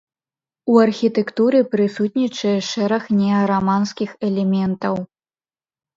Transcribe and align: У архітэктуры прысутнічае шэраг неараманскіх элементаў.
У 0.71 0.77
архітэктуры 0.85 1.59
прысутнічае 1.75 2.55
шэраг 2.71 3.03
неараманскіх 3.19 4.19
элементаў. 4.29 4.93